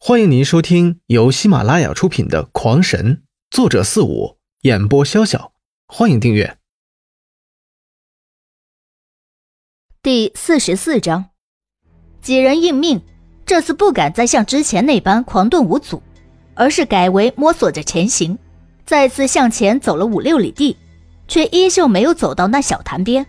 [0.00, 3.16] 欢迎您收听由喜马拉雅出品的《狂神》，
[3.50, 5.50] 作者四五，演播潇潇。
[5.88, 6.56] 欢迎订阅。
[10.00, 11.30] 第四十四章，
[12.22, 13.02] 几人应命，
[13.44, 16.00] 这次不敢再像之前那般狂遁无阻，
[16.54, 18.38] 而是改为摸索着前行，
[18.86, 20.76] 再次向前走了五六里地，
[21.26, 23.26] 却依旧没有走到那小潭边。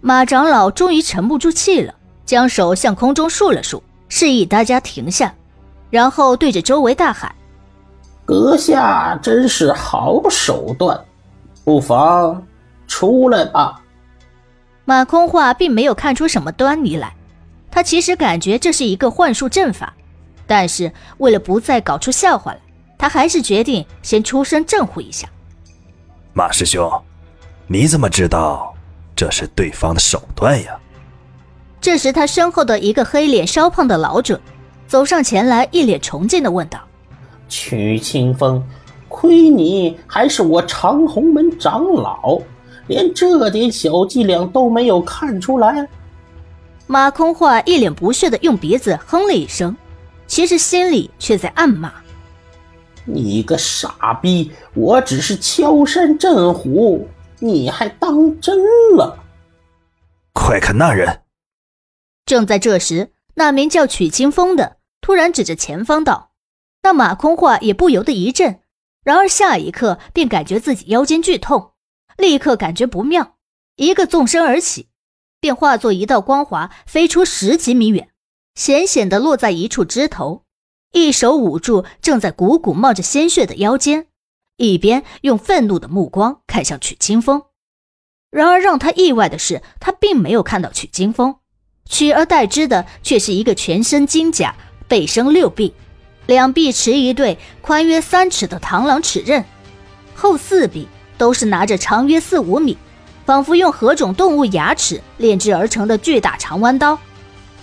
[0.00, 1.94] 马长老终于沉不住气了，
[2.24, 5.34] 将手向空中竖了竖，示意大家停下。
[5.90, 7.34] 然后对着周围大喊
[8.24, 10.98] ：“阁下真是好手段，
[11.64, 12.46] 不妨
[12.86, 13.82] 出来吧。”
[14.86, 17.14] 马空话并没有看出什么端倪来，
[17.70, 19.92] 他其实感觉这是一个幻术阵法，
[20.46, 22.58] 但是为了不再搞出笑话来，
[22.96, 25.28] 他还是决定先出声证护一下。
[26.32, 26.90] 马师兄，
[27.66, 28.74] 你怎么知道
[29.14, 30.78] 这是对方的手段呀？
[31.80, 34.40] 这时，他身后的一个黑脸稍胖的老者。
[34.90, 36.80] 走上前来，一脸崇敬的问道
[37.48, 38.60] ：“曲清风，
[39.08, 42.40] 亏你还是我长虹门长老，
[42.88, 45.88] 连这点小伎俩都没有看出来。”
[46.88, 49.76] 马空话一脸不屑的用鼻子哼了一声，
[50.26, 51.92] 其实心里却在暗骂
[53.06, 54.50] ：“你个傻逼！
[54.74, 57.06] 我只是敲山震虎，
[57.38, 58.58] 你还当真
[58.96, 59.16] 了？”
[60.34, 61.20] 快看那人！
[62.26, 64.78] 正在这时，那名叫曲清风的。
[65.10, 66.30] 突然指着前方道
[66.84, 68.60] ：“那马空话也不由得一震，
[69.02, 71.72] 然而下一刻便感觉自己腰间剧痛，
[72.16, 73.34] 立刻感觉不妙，
[73.74, 74.86] 一个纵身而起，
[75.40, 78.10] 便化作一道光华飞出十几米远，
[78.54, 80.44] 险险地落在一处枝头，
[80.92, 84.06] 一手捂住正在汩汩冒着鲜血的腰间，
[84.58, 87.42] 一边用愤怒的目光看向曲清风。
[88.30, 91.40] 然而让他意外的是，他并没有看到曲清风，
[91.84, 94.54] 取而代之的却是一个全身金甲。
[94.90, 95.72] 背生六臂，
[96.26, 99.44] 两臂持一对宽约三尺的螳螂齿刃，
[100.16, 102.76] 后四臂都是拿着长约四五米，
[103.24, 106.98] 仿佛用何种动物牙齿炼制而成的巨大长弯刀，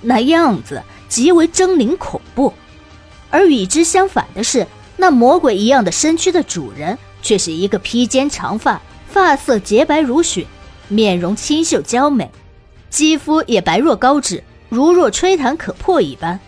[0.00, 2.52] 那样子极为狰狞恐怖。
[3.30, 4.66] 而与之相反的是，
[4.96, 10.44] 那魔鬼一样的身躯的主人却是一个披肩长发，发色洁白如雪，
[10.88, 12.28] 面容清秀娇美，
[12.90, 16.40] 肌肤也白若高脂，如若吹弹可破一般。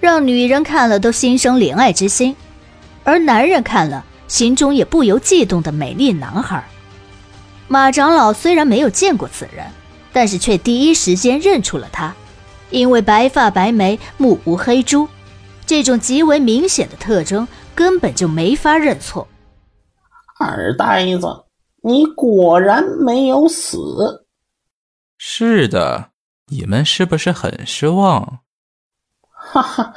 [0.00, 2.34] 让女人看了都心生怜爱之心，
[3.04, 6.64] 而男人看了心中也不由悸动的美丽男孩。
[7.68, 9.66] 马长老虽然没有见过此人，
[10.12, 12.14] 但是却第一时间认出了他，
[12.70, 15.06] 因为白发白眉，目无黑珠，
[15.66, 19.28] 这种极为明显的特征根本就没法认错。
[20.40, 21.44] 二呆子，
[21.82, 24.24] 你果然没有死。
[25.18, 26.10] 是的，
[26.46, 28.40] 你们是不是很失望？
[29.52, 29.92] 哈哈，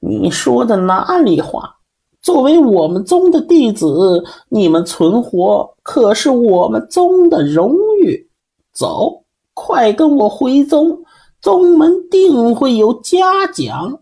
[0.00, 1.76] 你说的哪里话？
[2.20, 8.28] 作为我们宗的弟子，你们存活可是我们宗的荣誉。
[8.70, 9.24] 走，
[9.54, 11.04] 快跟我回宗，
[11.40, 14.00] 宗门定会有嘉奖。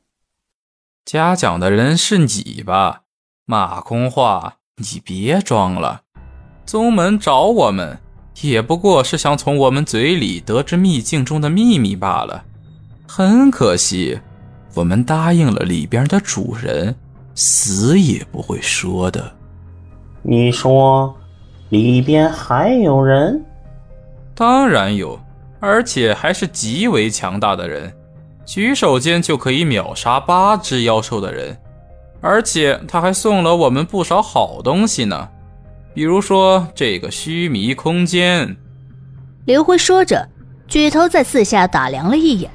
[1.05, 3.03] 嘉奖的人是你吧？
[3.45, 6.00] 马空话，你别装了。
[6.65, 8.00] 宗门找我们，
[8.43, 12.43] 也不过是想从我们嘴里得知秘境中的秘密罢了。
[13.06, 14.19] 很可惜。
[14.77, 16.95] 我们答应了里边的主人，
[17.35, 19.33] 死也不会说的。
[20.21, 21.17] 你说，
[21.71, 23.43] 里边还有人？
[24.35, 25.19] 当然有，
[25.61, 27.91] 而且还是极为强大的人，
[28.45, 31.57] 举手间就可以秒杀八只妖兽的人。
[32.21, 35.27] 而且他还送了我们不少好东西呢，
[35.95, 38.55] 比如说这个虚弥空间。
[39.47, 40.29] 刘辉说着，
[40.69, 42.51] 举头在四下打量了一眼。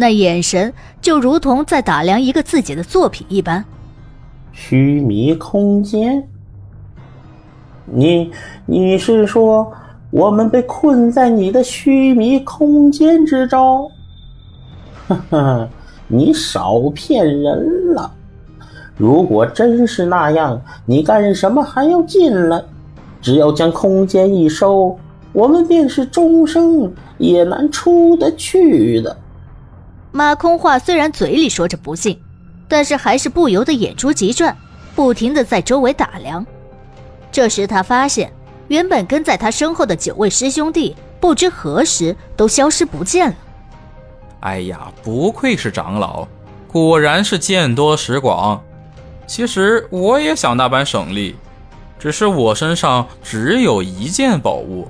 [0.00, 3.64] 那眼神就如同在打量一个自己的作品一般。
[4.52, 6.22] 虚弥空间，
[7.84, 8.30] 你
[8.64, 9.72] 你是说
[10.12, 13.90] 我们被困在你的虚弥空间之中？
[15.08, 15.68] 呵呵，
[16.06, 18.08] 你少骗人了！
[18.96, 22.62] 如果真是那样，你干什么还要进来？
[23.20, 24.96] 只要将空间一收，
[25.32, 29.16] 我们便是终生也难出得去的。
[30.18, 32.20] 马空话虽然嘴里说着不信，
[32.66, 34.56] 但是还是不由得眼珠急转，
[34.96, 36.44] 不停的在周围打量。
[37.30, 38.32] 这时他发现，
[38.66, 43.36] 原本跟在他身后的九位师兄弟，不知何时都消失不见了。
[44.40, 46.26] 哎呀，不愧是长老，
[46.66, 48.60] 果然是见多识广。
[49.24, 51.36] 其实我也想那般省力，
[51.96, 54.88] 只是我身上只有一件宝物，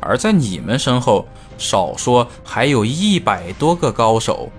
[0.00, 1.26] 而在你们身后。
[1.58, 4.50] 少说还有一百多个高手，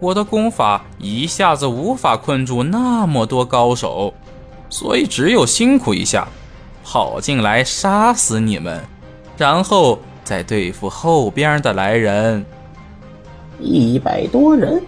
[0.00, 4.14] 我的功法一下子无法困住那么多高手，
[4.70, 6.28] 所以只有辛苦一下，
[6.84, 8.80] 跑进来杀死你们，
[9.36, 12.44] 然后再对付后边的来人。
[13.60, 14.80] 一百多人，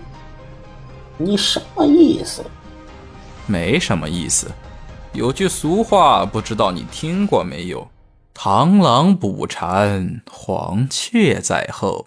[1.18, 2.44] 你什么意思？
[3.46, 4.48] 没什么意思。
[5.12, 7.88] 有句俗话，不知道你听过没有
[8.32, 12.06] ？“螳螂捕蝉，黄雀在后。”